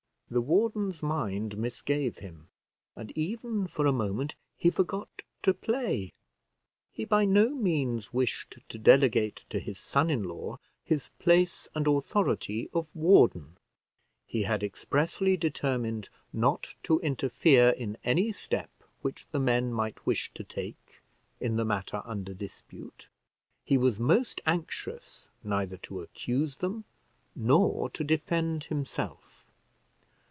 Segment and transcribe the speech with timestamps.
[0.33, 2.47] The warden's mind misgave him,
[2.95, 6.13] and even for a moment he forgot to play.
[6.93, 11.85] He by no means wished to delegate to his son in law his place and
[11.85, 13.57] authority of warden;
[14.25, 18.69] he had expressly determined not to interfere in any step
[19.01, 21.01] which the men might wish to take
[21.41, 23.09] in the matter under dispute;
[23.65, 26.85] he was most anxious neither to accuse them
[27.35, 29.27] nor to defend himself.